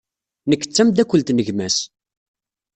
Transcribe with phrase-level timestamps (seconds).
[0.49, 1.77] Nekk d tameddakelt n gma-s.